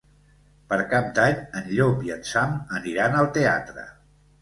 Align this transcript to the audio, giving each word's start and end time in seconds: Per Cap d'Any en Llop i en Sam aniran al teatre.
Per 0.71 0.79
Cap 0.93 1.11
d'Any 1.19 1.37
en 1.61 1.69
Llop 1.75 2.03
i 2.09 2.17
en 2.19 2.27
Sam 2.33 2.59
aniran 2.81 3.23
al 3.23 3.33
teatre. 3.41 3.91